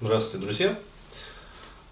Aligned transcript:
Здравствуйте, 0.00 0.44
друзья! 0.44 0.78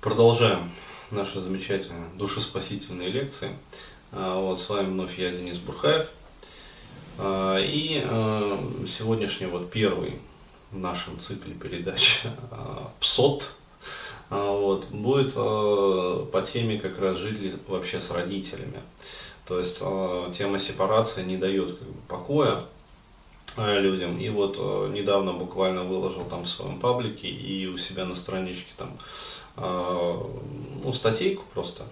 Продолжаем 0.01 0.73
наши 1.13 1.41
замечательные 1.41 2.11
душеспасительные 2.17 3.09
лекции. 3.09 3.51
А, 4.11 4.41
вот 4.41 4.59
с 4.59 4.69
вами 4.69 4.87
вновь 4.87 5.17
я, 5.21 5.31
Денис 5.31 5.57
Бурхаев. 5.59 6.09
А, 7.17 7.59
и 7.59 8.03
а, 8.05 8.59
сегодняшний 8.89 9.47
вот 9.47 9.71
первый 9.71 10.19
в 10.73 10.79
нашем 10.79 11.21
цикле 11.21 11.55
передач 11.55 12.23
ПСОТ 12.99 13.47
вот, 14.31 14.87
будет 14.87 15.35
по 15.35 16.45
теме 16.45 16.81
как 16.81 16.99
раз 16.99 17.19
жить 17.19 17.55
вообще 17.69 18.01
с 18.01 18.11
родителями. 18.11 18.81
То 19.47 19.59
есть 19.59 19.79
тема 20.37 20.59
сепарации 20.59 21.23
не 21.23 21.37
дает 21.37 21.79
как 21.79 21.87
бы, 21.87 22.01
покоя 22.09 22.65
людям. 23.59 24.19
И 24.19 24.29
вот 24.29 24.57
э, 24.59 24.91
недавно 24.93 25.33
буквально 25.33 25.85
выложил 25.85 26.25
там 26.25 26.45
в 26.45 26.49
своем 26.49 26.79
паблике 26.79 27.29
и 27.29 27.67
у 27.67 27.77
себя 27.77 28.05
на 28.05 28.15
страничке 28.15 28.73
там 28.77 28.99
э, 29.57 30.17
ну, 30.85 30.93
статейку 30.93 31.45
просто. 31.53 31.85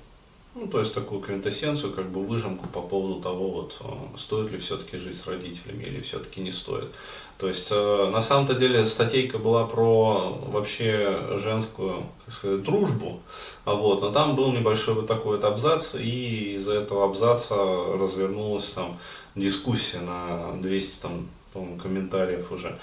Ну, 0.55 0.67
то 0.67 0.81
есть 0.81 0.93
такую 0.93 1.21
квинтэссенцию, 1.21 1.93
как 1.93 2.11
бы 2.11 2.25
выжимку 2.25 2.67
по 2.69 2.83
поводу 2.83 3.21
того, 3.21 3.51
вот, 3.51 3.81
стоит 4.19 4.51
ли 4.51 4.59
все-таки 4.59 4.97
жить 4.97 5.17
с 5.17 5.29
родителями 5.29 5.85
или 5.85 6.01
все-таки 6.01 6.41
не 6.41 6.51
стоит. 6.51 6.91
То 7.39 7.47
есть, 7.47 7.71
на 7.71 8.21
самом-то 8.21 8.55
деле, 8.55 8.85
статейка 8.85 9.39
была 9.39 9.65
про 9.65 10.37
вообще 10.49 11.39
женскую, 11.39 12.03
как 12.27 12.35
сказать, 12.35 12.65
дружбу, 12.65 13.21
а 13.65 13.75
вот, 13.75 14.03
но 14.03 14.11
там 14.11 14.35
был 14.35 14.51
небольшой 14.51 14.95
вот 14.95 15.07
такой 15.07 15.37
вот 15.37 15.45
абзац, 15.45 15.95
и 15.95 16.55
из-за 16.57 16.75
этого 16.75 17.05
абзаца 17.05 17.55
развернулась 17.55 18.71
там 18.71 18.99
дискуссия 19.37 20.01
на 20.01 20.61
200 20.61 21.01
там 21.01 21.29
по-моему, 21.53 21.79
комментариев 21.79 22.51
уже. 22.53 22.79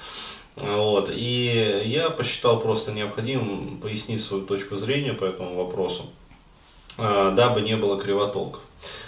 Вот. 0.57 1.11
И 1.13 1.83
я 1.85 2.09
посчитал 2.09 2.59
просто 2.59 2.91
необходимым 2.91 3.77
пояснить 3.77 4.21
свою 4.21 4.43
точку 4.43 4.75
зрения 4.75 5.13
по 5.13 5.25
этому 5.25 5.55
вопросу, 5.55 6.07
а, 6.97 7.31
дабы 7.31 7.61
не 7.61 7.77
было 7.77 8.01
кривотолков. 8.01 8.61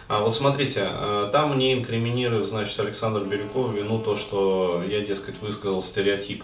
А 0.08 0.22
вот 0.22 0.34
смотрите, 0.34 0.84
а, 0.86 1.30
там 1.32 1.56
мне 1.56 1.74
инкриминирует, 1.74 2.48
значит, 2.48 2.80
Александр 2.80 3.24
Бирюков 3.24 3.74
вину 3.74 4.00
то, 4.00 4.16
что 4.16 4.84
я, 4.88 5.02
дескать, 5.02 5.42
высказал 5.42 5.82
стереотип. 5.82 6.44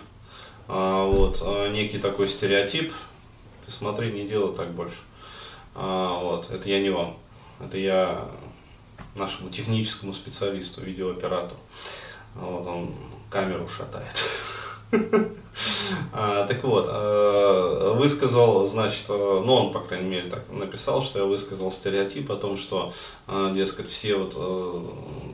А, 0.68 1.06
вот, 1.06 1.44
некий 1.72 2.00
такой 2.00 2.28
стереотип. 2.28 2.92
Смотри, 3.68 4.12
не 4.12 4.28
делай 4.28 4.56
так 4.56 4.72
больше. 4.72 4.98
Вот, 5.74 6.50
это 6.52 6.70
я 6.70 6.80
не 6.80 6.90
вам. 6.90 7.18
Это 7.60 7.78
я 7.78 8.28
нашему 9.16 9.50
техническому 9.50 10.14
специалисту, 10.14 10.82
видеооператору. 10.82 11.60
Вот 12.36 12.68
он 12.68 12.94
камеру 13.30 13.68
шатает. 13.68 14.16
А, 16.12 16.46
так 16.48 16.64
вот, 16.64 16.88
а, 16.90 17.94
высказал, 17.94 18.66
значит, 18.68 19.06
а, 19.10 19.42
ну 19.46 19.54
он, 19.54 19.74
по 19.74 19.80
крайней 19.80 20.10
мере, 20.10 20.30
так 20.30 20.44
написал, 20.50 21.02
что 21.02 21.20
я 21.20 21.26
высказал 21.26 21.72
стереотип 21.72 22.32
о 22.32 22.36
том, 22.36 22.58
что, 22.58 22.94
дескать, 23.54 23.90
все 23.90 24.16
вот 24.16 24.34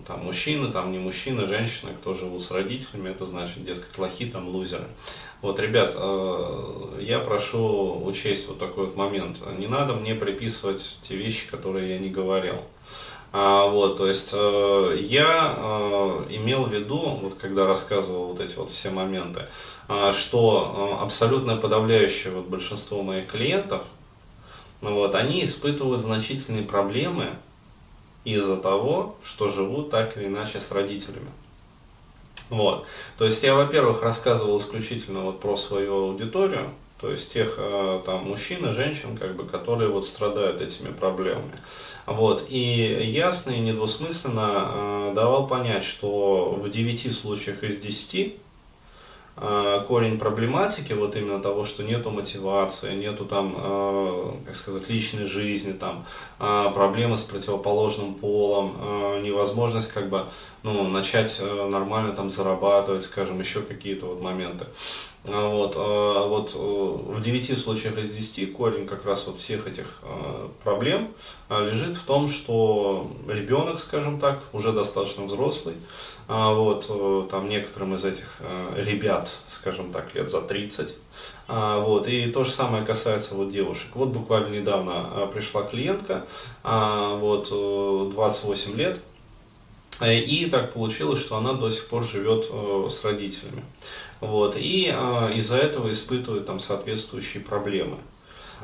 там 0.07 0.23
мужчины, 0.23 0.71
там 0.71 0.91
не 0.91 0.99
мужчины, 0.99 1.45
женщины, 1.47 1.91
кто 1.99 2.13
живут 2.13 2.43
с 2.43 2.51
родителями, 2.51 3.09
это 3.09 3.25
значит, 3.25 3.63
дескать, 3.65 3.97
лохи, 3.97 4.25
там 4.27 4.47
лузеры. 4.49 4.85
Вот, 5.41 5.59
ребят, 5.59 5.95
я 6.99 7.19
прошу 7.19 8.03
учесть 8.05 8.47
вот 8.47 8.59
такой 8.59 8.85
вот 8.85 8.95
момент. 8.95 9.37
Не 9.57 9.67
надо 9.67 9.93
мне 9.93 10.13
приписывать 10.13 10.97
те 11.01 11.15
вещи, 11.15 11.49
которые 11.49 11.89
я 11.89 11.99
не 11.99 12.09
говорил. 12.09 12.57
А, 13.33 13.67
вот, 13.67 13.97
то 13.97 14.07
есть 14.07 14.31
э, 14.33 14.97
я 14.99 15.55
э, 15.57 16.25
имел 16.31 16.65
в 16.65 16.73
виду, 16.73 16.97
вот 16.97 17.35
когда 17.35 17.65
рассказывал 17.65 18.27
вот 18.27 18.41
эти 18.41 18.57
вот 18.57 18.71
все 18.71 18.89
моменты, 18.89 19.45
э, 19.87 20.11
что 20.11 20.97
э, 20.99 21.03
абсолютно 21.03 21.55
подавляющее 21.55 22.33
вот 22.33 22.47
большинство 22.47 23.03
моих 23.03 23.27
клиентов, 23.27 23.83
ну, 24.81 24.95
вот, 24.95 25.15
они 25.15 25.45
испытывают 25.45 26.01
значительные 26.01 26.63
проблемы 26.63 27.29
из-за 28.25 28.57
того, 28.57 29.15
что 29.23 29.49
живут 29.49 29.91
так 29.91 30.17
или 30.17 30.25
иначе 30.25 30.59
с 30.59 30.69
родителями. 30.71 31.29
Вот. 32.49 32.85
То 33.17 33.25
есть 33.25 33.41
я, 33.43 33.55
во-первых, 33.55 34.03
рассказывал 34.03 34.57
исключительно 34.57 35.21
вот 35.21 35.39
про 35.39 35.55
свою 35.55 36.09
аудиторию, 36.09 36.71
то 37.01 37.09
есть 37.09 37.33
тех 37.33 37.55
э, 37.57 38.01
там 38.05 38.29
мужчин 38.29 38.63
и 38.69 38.73
женщин, 38.73 39.17
как 39.17 39.35
бы, 39.35 39.45
которые 39.45 39.89
вот 39.89 40.05
страдают 40.05 40.61
этими 40.61 40.91
проблемами. 40.91 41.57
Вот. 42.05 42.45
И 42.47 43.11
ясно 43.11 43.51
и 43.51 43.59
недвусмысленно 43.59 44.69
э, 44.69 45.11
давал 45.15 45.47
понять, 45.47 45.83
что 45.83 46.51
в 46.61 46.69
9 46.69 47.11
случаях 47.11 47.63
из 47.63 47.77
10 47.77 48.35
э, 49.37 49.85
корень 49.87 50.19
проблематики, 50.19 50.93
вот 50.93 51.15
именно 51.15 51.39
того, 51.39 51.65
что 51.65 51.81
нету 51.81 52.11
мотивации, 52.11 52.93
нету 52.93 53.25
там, 53.25 54.37
как 54.45 54.55
сказать, 54.55 54.87
личной 54.87 55.25
жизни, 55.25 55.71
там, 55.71 56.05
э, 56.39 56.69
проблемы 56.71 57.17
с 57.17 57.23
противоположным 57.23 58.13
полом, 58.13 59.23
невозможность 59.23 59.89
как 59.89 60.09
бы, 60.09 60.25
ну, 60.61 60.87
начать 60.87 61.41
нормально 61.41 62.13
там 62.13 62.29
зарабатывать, 62.29 63.03
скажем, 63.03 63.39
еще 63.39 63.61
какие-то 63.61 64.05
вот 64.05 64.21
моменты. 64.21 64.65
А 65.27 65.49
вот, 65.49 65.75
а 65.77 66.25
вот 66.25 66.55
э, 66.55 66.57
в 66.57 67.21
9 67.21 67.59
случаях 67.59 67.95
из 67.99 68.11
10 68.11 68.53
корень 68.53 68.87
как 68.87 69.05
раз 69.05 69.27
вот 69.27 69.37
всех 69.37 69.67
этих 69.67 69.99
э, 70.01 70.47
проблем 70.63 71.11
э, 71.47 71.69
лежит 71.69 71.95
в 71.95 72.03
том, 72.05 72.27
что 72.27 73.11
ребенок, 73.27 73.79
скажем 73.79 74.19
так, 74.19 74.41
уже 74.51 74.71
достаточно 74.71 75.25
взрослый, 75.25 75.75
а 76.27 76.53
вот, 76.53 77.29
там 77.29 77.49
некоторым 77.49 77.95
из 77.95 78.05
этих 78.05 78.41
ребят, 78.75 79.31
скажем 79.49 79.91
так, 79.91 80.15
лет 80.15 80.29
за 80.29 80.41
30, 80.41 80.87
вот, 81.47 82.07
и 82.07 82.27
то 82.27 82.45
же 82.45 82.51
самое 82.51 82.85
касается 82.85 83.35
вот 83.35 83.51
девушек. 83.51 83.89
Вот 83.95 84.09
буквально 84.09 84.55
недавно 84.55 85.27
пришла 85.33 85.63
клиентка, 85.63 86.25
вот, 86.63 87.49
28 87.49 88.75
лет, 88.77 89.01
и 90.09 90.45
так 90.47 90.73
получилось, 90.73 91.19
что 91.19 91.37
она 91.37 91.53
до 91.53 91.69
сих 91.69 91.87
пор 91.87 92.05
живет 92.05 92.45
с 92.91 93.03
родителями. 93.03 93.63
Вот, 94.21 94.55
и 94.55 94.93
э, 94.95 95.33
из-за 95.33 95.57
этого 95.57 95.91
испытывают 95.91 96.45
там 96.45 96.59
соответствующие 96.59 97.41
проблемы. 97.41 97.97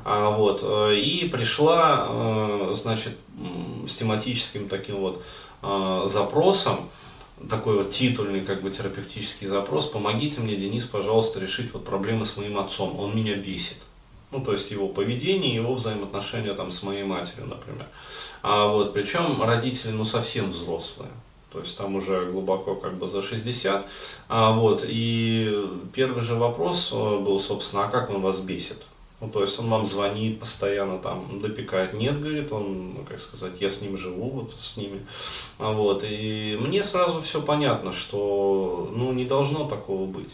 А, 0.06 0.30
вот, 0.30 0.62
э, 0.64 0.96
и 0.96 1.28
пришла, 1.28 2.08
э, 2.08 2.74
значит, 2.75 3.18
с 3.88 3.96
тематическим 3.96 4.70
таким 4.70 4.98
вот 4.98 5.24
э, 5.64 6.08
запросом, 6.09 6.90
такой 7.50 7.78
вот 7.78 7.90
титульный 7.90 8.42
как 8.42 8.62
бы 8.62 8.69
терапевтический 8.69 9.48
запрос, 9.48 9.88
помогите 9.88 10.42
мне, 10.42 10.56
Денис, 10.56 10.86
пожалуйста, 10.86 11.40
решить 11.40 11.74
вот 11.74 11.86
проблемы 11.86 12.25
с 12.25 12.38
моим 12.38 12.59
отцом, 12.59 13.00
он 13.00 13.16
меня 13.16 13.36
бесит. 13.36 13.78
Ну, 14.31 14.42
то 14.42 14.52
есть 14.52 14.69
его 14.69 14.88
поведение, 14.88 15.56
его 15.56 15.74
взаимоотношения 15.74 16.54
там 16.54 16.72
с 16.72 16.84
моей 16.84 17.04
матерью, 17.04 17.48
например. 17.48 17.88
А 18.44 18.68
вот, 18.68 18.94
причем 18.94 19.42
родители, 19.42 19.90
ну, 19.90 20.06
совсем 20.06 20.52
взрослые 20.52 21.09
то 21.52 21.59
есть 21.59 21.78
там 21.78 21.96
уже 21.96 22.25
глубоко 22.25 22.75
как 22.75 22.97
бы 22.97 23.08
за 23.08 23.22
60. 23.22 23.85
А, 24.30 24.53
вот, 24.53 24.84
и 24.88 25.66
первый 25.94 26.24
же 26.24 26.35
вопрос 26.35 26.91
э, 26.91 26.96
был, 26.96 27.40
собственно, 27.40 27.85
а 27.85 27.90
как 27.90 28.09
он 28.09 28.22
вас 28.22 28.40
бесит? 28.40 28.85
Ну, 29.19 29.30
то 29.30 29.41
есть 29.41 29.57
он 29.57 29.69
вам 29.69 29.88
звонит 29.88 30.40
постоянно, 30.40 31.00
там, 31.00 31.40
допекает. 31.41 31.94
Нет, 31.94 32.22
говорит, 32.22 32.52
он, 32.52 32.94
ну, 32.94 33.03
как 33.07 33.19
сказать, 33.19 33.53
я 33.59 33.72
с 33.72 33.81
ним 33.81 33.97
живу, 33.97 34.30
вот 34.30 34.53
с 34.62 34.78
ними. 34.78 35.06
А, 35.57 35.72
вот, 35.72 36.03
и 36.07 36.57
мне 36.62 36.84
сразу 36.84 37.22
все 37.22 37.41
понятно, 37.41 37.94
что, 37.94 38.91
ну, 38.94 39.12
не 39.13 39.25
должно 39.25 39.68
такого 39.68 40.06
быть. 40.06 40.30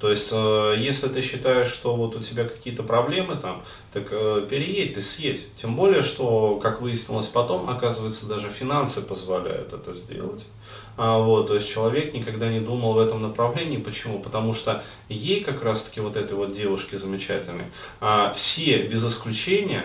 То 0.00 0.10
есть, 0.10 0.30
э, 0.32 0.76
если 0.78 1.08
ты 1.08 1.20
считаешь, 1.20 1.68
что 1.68 1.94
вот 1.94 2.16
у 2.16 2.20
тебя 2.20 2.44
какие-то 2.44 2.82
проблемы 2.82 3.36
там, 3.36 3.62
так 3.92 4.08
э, 4.10 4.46
переедь, 4.48 4.94
ты 4.94 5.02
съедь. 5.02 5.54
Тем 5.60 5.76
более, 5.76 6.02
что, 6.02 6.56
как 6.56 6.80
выяснилось 6.80 7.26
потом, 7.26 7.68
оказывается, 7.68 8.26
даже 8.26 8.48
финансы 8.48 9.02
позволяют 9.02 9.74
это 9.74 9.92
сделать. 9.92 10.42
А, 10.96 11.18
вот, 11.18 11.48
то 11.48 11.54
есть 11.54 11.68
человек 11.68 12.14
никогда 12.14 12.48
не 12.48 12.60
думал 12.60 12.94
в 12.94 12.98
этом 12.98 13.20
направлении. 13.20 13.76
Почему? 13.76 14.20
Потому 14.20 14.54
что 14.54 14.82
ей 15.10 15.44
как 15.44 15.62
раз-таки 15.62 16.00
вот 16.00 16.16
этой 16.16 16.32
вот 16.32 16.54
девушке 16.54 16.96
замечательной, 16.96 17.66
а, 18.00 18.32
все 18.32 18.86
без 18.86 19.04
исключения 19.04 19.84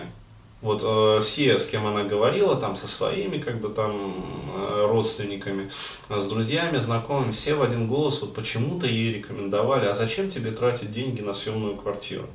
вот 0.62 0.82
э, 0.82 1.22
все, 1.22 1.58
с 1.58 1.66
кем 1.66 1.86
она 1.86 2.04
говорила, 2.04 2.56
там 2.56 2.76
со 2.76 2.88
своими, 2.88 3.38
как 3.38 3.60
бы 3.60 3.68
там 3.68 4.24
э, 4.54 4.86
родственниками, 4.88 5.70
э, 6.08 6.20
с 6.20 6.26
друзьями, 6.28 6.78
знакомыми, 6.78 7.32
все 7.32 7.54
в 7.54 7.62
один 7.62 7.86
голос 7.86 8.20
вот 8.22 8.34
почему-то 8.34 8.86
ей 8.86 9.12
рекомендовали, 9.12 9.86
а 9.86 9.94
зачем 9.94 10.30
тебе 10.30 10.50
тратить 10.50 10.92
деньги 10.92 11.20
на 11.20 11.34
съемную 11.34 11.76
квартиру? 11.76 12.26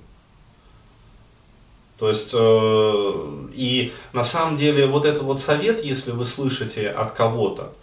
То 1.98 2.10
есть, 2.10 2.32
э, 2.34 3.48
и 3.54 3.94
на 4.14 4.24
самом 4.24 4.56
деле 4.56 4.88
вот 4.88 5.06
этот 5.06 5.24
вот 5.24 5.40
совет, 5.40 5.84
если 5.84 6.12
вы 6.12 6.26
слышите 6.26 6.90
от 6.90 7.12
кого-то, 7.12 7.74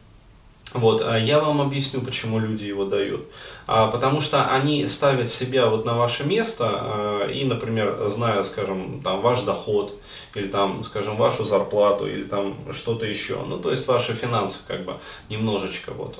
Вот, 0.75 1.03
а 1.03 1.19
я 1.19 1.41
вам 1.41 1.62
объясню, 1.62 2.03
почему 2.03 2.38
люди 2.38 2.65
его 2.65 2.85
дают. 2.85 3.23
А, 3.67 3.88
потому 3.88 4.20
что 4.20 4.47
они 4.47 4.87
ставят 4.87 5.31
себя 5.31 5.67
вот 5.67 5.85
на 5.85 5.97
ваше 5.97 6.25
место 6.25 6.69
а, 6.69 7.26
и, 7.26 7.44
например, 7.44 8.09
зная, 8.09 8.43
скажем, 8.43 9.00
там 9.03 9.20
ваш 9.23 9.43
доход 9.43 9.94
или 10.35 10.47
там, 10.47 10.85
скажем, 10.85 11.17
вашу 11.17 11.44
зарплату 11.44 12.06
или 12.06 12.25
там 12.25 12.56
что-то 12.73 13.06
еще, 13.06 13.38
ну 13.47 13.59
то 13.59 13.70
есть 13.70 13.87
ваши 13.87 14.12
финансы 14.15 14.61
как 14.67 14.85
бы 14.85 14.99
немножечко 15.29 15.93
вот, 15.93 16.19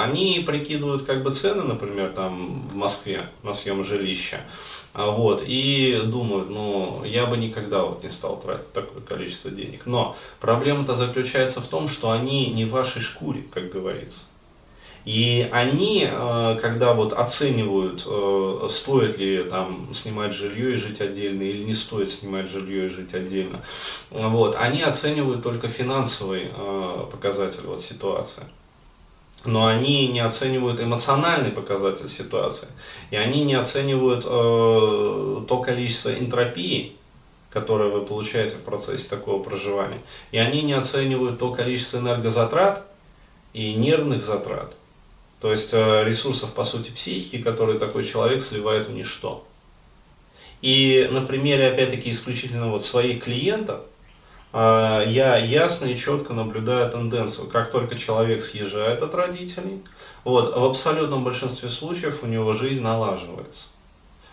они 0.00 0.42
прикидывают 0.46 1.02
как 1.02 1.22
бы 1.22 1.32
цены, 1.32 1.62
например, 1.62 2.10
там 2.10 2.68
в 2.68 2.74
Москве 2.74 3.28
на 3.42 3.54
съем 3.54 3.84
жилища, 3.84 4.40
вот, 4.94 5.42
и 5.46 6.02
думают, 6.06 6.50
ну, 6.50 7.04
я 7.04 7.26
бы 7.26 7.36
никогда 7.36 7.84
вот 7.84 8.02
не 8.02 8.10
стал 8.10 8.40
тратить 8.40 8.72
такое 8.72 9.00
количество 9.02 9.50
денег. 9.50 9.86
Но 9.86 10.16
проблема-то 10.40 10.96
заключается 10.96 11.60
в 11.60 11.68
том, 11.68 11.88
что 11.88 12.10
они 12.10 12.46
не 12.46 12.64
в 12.64 12.70
вашей 12.70 13.00
шкуре, 13.00 13.42
как 13.52 13.70
говорится. 13.70 13.79
И 15.04 15.48
они, 15.50 16.06
э, 16.10 16.58
когда 16.60 16.92
вот 16.92 17.14
оценивают, 17.14 18.04
э, 18.06 18.68
стоит 18.70 19.16
ли 19.16 19.44
там 19.44 19.88
снимать 19.94 20.34
жилье 20.34 20.74
и 20.74 20.76
жить 20.76 21.00
отдельно 21.00 21.42
или 21.42 21.64
не 21.64 21.72
стоит 21.72 22.10
снимать 22.10 22.50
жилье 22.50 22.86
и 22.86 22.88
жить 22.88 23.14
отдельно, 23.14 23.60
вот, 24.10 24.56
они 24.58 24.82
оценивают 24.82 25.42
только 25.42 25.68
финансовый 25.68 26.50
э, 26.54 27.06
показатель 27.10 27.62
вот, 27.64 27.80
ситуации. 27.80 28.44
Но 29.46 29.66
они 29.66 30.06
не 30.08 30.20
оценивают 30.20 30.82
эмоциональный 30.82 31.50
показатель 31.50 32.10
ситуации. 32.10 32.68
И 33.10 33.16
они 33.16 33.42
не 33.44 33.54
оценивают 33.54 34.26
э, 34.26 35.44
то 35.48 35.62
количество 35.64 36.10
энтропии, 36.10 36.92
которое 37.48 37.88
вы 37.88 38.02
получаете 38.04 38.56
в 38.56 38.60
процессе 38.60 39.08
такого 39.08 39.42
проживания. 39.42 40.02
И 40.30 40.36
они 40.36 40.60
не 40.60 40.74
оценивают 40.74 41.38
то 41.38 41.52
количество 41.52 41.96
энергозатрат 41.98 42.89
и 43.52 43.74
нервных 43.74 44.22
затрат, 44.22 44.74
то 45.40 45.50
есть 45.50 45.70
э, 45.72 46.04
ресурсов, 46.04 46.52
по 46.52 46.64
сути, 46.64 46.90
психики, 46.90 47.42
которые 47.42 47.78
такой 47.78 48.04
человек 48.04 48.42
сливает 48.42 48.88
в 48.88 48.92
ничто. 48.92 49.46
И 50.60 51.08
на 51.10 51.22
примере, 51.22 51.68
опять-таки, 51.68 52.10
исключительно 52.10 52.68
вот 52.70 52.84
своих 52.84 53.24
клиентов, 53.24 53.80
э, 54.52 55.04
я 55.06 55.38
ясно 55.38 55.86
и 55.86 55.96
четко 55.96 56.34
наблюдаю 56.34 56.90
тенденцию. 56.90 57.48
Как 57.48 57.70
только 57.70 57.98
человек 57.98 58.42
съезжает 58.42 59.02
от 59.02 59.14
родителей, 59.14 59.82
вот, 60.24 60.54
в 60.54 60.64
абсолютном 60.64 61.24
большинстве 61.24 61.70
случаев 61.70 62.22
у 62.22 62.26
него 62.26 62.52
жизнь 62.52 62.82
налаживается. 62.82 63.68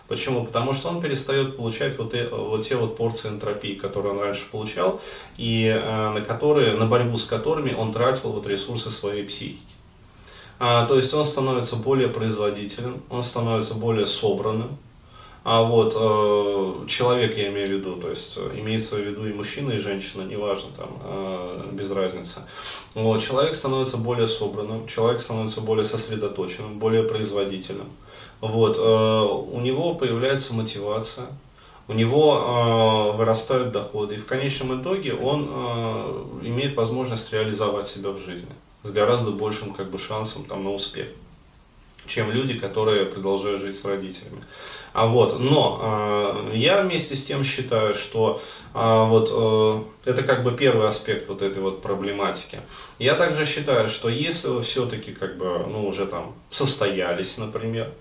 Почему? 0.08 0.44
Потому 0.44 0.72
что 0.72 0.88
он 0.88 1.02
перестает 1.02 1.56
получать 1.56 1.98
вот, 1.98 2.14
и, 2.14 2.26
вот 2.32 2.66
те 2.66 2.76
вот 2.76 2.96
порции 2.96 3.28
энтропии, 3.28 3.74
которые 3.74 4.14
он 4.14 4.20
раньше 4.20 4.46
получал, 4.50 5.00
и 5.36 5.66
э, 5.66 6.10
на 6.10 6.22
которые, 6.22 6.74
на 6.76 6.86
борьбу 6.86 7.18
с 7.18 7.24
которыми 7.24 7.74
он 7.74 7.92
тратил 7.92 8.30
вот 8.30 8.46
ресурсы 8.46 8.90
своей 8.90 9.24
психики. 9.24 9.60
А, 10.58 10.86
то 10.86 10.96
есть 10.96 11.12
он 11.12 11.26
становится 11.26 11.76
более 11.76 12.08
производительным, 12.08 13.02
он 13.10 13.22
становится 13.22 13.74
более 13.74 14.06
собранным. 14.06 14.78
А 15.44 15.62
вот 15.62 15.94
э, 15.98 16.86
человек, 16.88 17.36
я 17.36 17.48
имею 17.48 17.68
в 17.68 17.70
виду, 17.70 17.96
то 17.96 18.10
есть 18.10 18.34
э, 18.36 18.58
имеется 18.58 18.96
в 18.96 19.00
виду 19.00 19.26
и 19.26 19.32
мужчина, 19.32 19.72
и 19.72 19.78
женщина, 19.78 20.22
неважно, 20.22 20.68
там, 20.76 20.90
э, 21.02 21.68
без 21.72 21.90
разницы. 21.90 22.40
Вот, 22.94 23.22
человек 23.22 23.54
становится 23.54 23.96
более 23.96 24.26
собранным, 24.26 24.86
человек 24.88 25.20
становится 25.20 25.60
более 25.60 25.86
сосредоточенным, 25.86 26.78
более 26.78 27.04
производительным. 27.04 27.88
Вот, 28.40 28.76
э, 28.78 28.80
у 28.80 29.60
него 29.60 29.94
появляется 29.94 30.54
мотивация, 30.54 31.26
у 31.88 31.92
него 31.92 33.12
э, 33.14 33.16
вырастают 33.16 33.72
доходы, 33.72 34.16
и 34.16 34.18
в 34.18 34.26
конечном 34.26 34.80
итоге 34.80 35.14
он 35.14 35.48
э, 35.50 36.24
имеет 36.42 36.76
возможность 36.76 37.32
реализовать 37.32 37.88
себя 37.88 38.10
в 38.10 38.18
жизни 38.18 38.52
с 38.82 38.90
гораздо 38.90 39.30
большим 39.30 39.74
как 39.74 39.90
бы, 39.90 39.98
шансом 39.98 40.44
там, 40.44 40.64
на 40.64 40.72
успех, 40.72 41.08
чем 42.06 42.30
люди, 42.30 42.54
которые 42.54 43.06
продолжают 43.06 43.62
жить 43.62 43.78
с 43.78 43.84
родителями. 43.84 44.42
А 44.92 45.06
вот, 45.06 45.38
но 45.38 46.46
э, 46.50 46.56
я 46.56 46.82
вместе 46.82 47.16
с 47.16 47.24
тем 47.24 47.44
считаю, 47.44 47.94
что 47.94 48.40
э, 48.74 49.04
вот 49.06 49.30
э, 49.32 50.10
это 50.10 50.22
как 50.22 50.42
бы 50.42 50.52
первый 50.52 50.88
аспект 50.88 51.28
вот 51.28 51.42
этой 51.42 51.62
вот 51.62 51.82
проблематики. 51.82 52.60
Я 52.98 53.14
также 53.14 53.44
считаю, 53.44 53.88
что 53.88 54.08
если 54.08 54.48
вы 54.48 54.62
все-таки 54.62 55.12
как 55.12 55.36
бы 55.36 55.66
ну 55.68 55.86
уже 55.86 56.06
там 56.06 56.34
состоялись, 56.50 57.36
например, 57.36 57.92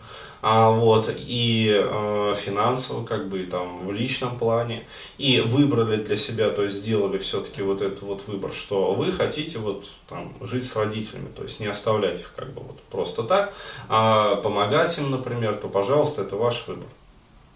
а, 0.41 0.71
вот, 0.71 1.13
и 1.15 1.71
э, 1.73 2.35
финансово, 2.39 3.05
как 3.05 3.29
бы, 3.29 3.41
и 3.41 3.45
там, 3.45 3.85
в 3.87 3.91
личном 3.91 4.37
плане, 4.37 4.85
и 5.17 5.39
выбрали 5.39 6.03
для 6.03 6.15
себя, 6.15 6.49
то 6.49 6.63
есть 6.63 6.77
сделали 6.77 7.17
все-таки 7.17 7.61
вот 7.61 7.81
этот 7.81 8.01
вот 8.01 8.23
выбор, 8.27 8.53
что 8.53 8.93
вы 8.93 9.11
хотите 9.11 9.57
вот 9.59 9.87
там 10.07 10.33
жить 10.41 10.65
с 10.65 10.75
родителями, 10.75 11.29
то 11.35 11.43
есть 11.43 11.59
не 11.59 11.67
оставлять 11.67 12.19
их 12.19 12.33
как 12.35 12.53
бы 12.53 12.61
вот 12.61 12.79
просто 12.83 13.23
так, 13.23 13.53
а 13.89 14.35
помогать 14.37 14.97
им, 14.97 15.11
например, 15.11 15.55
то, 15.55 15.67
пожалуйста, 15.67 16.21
это 16.21 16.35
ваш 16.35 16.67
выбор. 16.67 16.87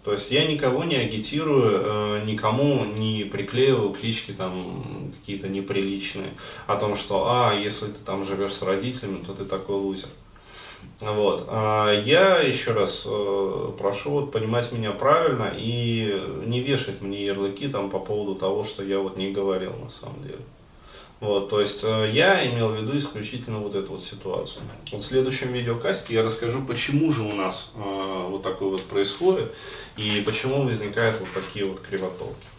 То 0.04 0.12
есть 0.12 0.32
я 0.32 0.46
никого 0.46 0.82
не 0.82 0.96
агитирую, 0.96 1.80
э, 1.84 2.24
никому 2.24 2.84
не 2.84 3.24
приклеиваю 3.24 3.90
клички 3.90 4.32
там 4.32 5.12
какие-то 5.20 5.48
неприличные 5.48 6.34
о 6.66 6.76
том, 6.76 6.96
что, 6.96 7.26
а, 7.28 7.54
если 7.54 7.86
ты 7.86 8.02
там 8.04 8.24
живешь 8.24 8.54
с 8.54 8.62
родителями, 8.62 9.22
то 9.24 9.32
ты 9.32 9.44
такой 9.44 9.76
лузер. 9.76 10.08
Вот. 11.00 11.46
А 11.48 11.92
я 11.92 12.38
еще 12.38 12.72
раз 12.72 13.04
э, 13.06 13.72
прошу 13.78 14.10
вот, 14.10 14.32
понимать 14.32 14.70
меня 14.70 14.92
правильно 14.92 15.52
и 15.56 16.22
не 16.46 16.60
вешать 16.60 17.00
мне 17.00 17.24
ярлыки 17.24 17.66
там, 17.68 17.90
по 17.90 17.98
поводу 17.98 18.36
того, 18.36 18.62
что 18.62 18.84
я 18.84 19.00
вот 19.00 19.16
не 19.16 19.32
говорил 19.32 19.72
на 19.82 19.90
самом 19.90 20.22
деле. 20.22 20.38
Вот, 21.22 21.50
то 21.50 21.60
есть 21.60 21.84
э, 21.84 22.10
я 22.12 22.44
имел 22.50 22.70
в 22.70 22.76
виду 22.76 22.98
исключительно 22.98 23.58
вот 23.58 23.76
эту 23.76 23.92
вот 23.92 24.02
ситуацию. 24.02 24.62
Вот 24.90 25.02
в 25.02 25.06
следующем 25.06 25.52
видеокасте 25.52 26.14
я 26.14 26.22
расскажу, 26.24 26.62
почему 26.62 27.12
же 27.12 27.22
у 27.22 27.32
нас 27.32 27.70
э, 27.76 28.26
вот 28.28 28.42
такое 28.42 28.70
вот 28.70 28.82
происходит 28.82 29.52
и 29.96 30.20
почему 30.26 30.64
возникают 30.64 31.20
вот 31.20 31.28
такие 31.32 31.64
вот 31.64 31.80
кривотолки. 31.80 32.51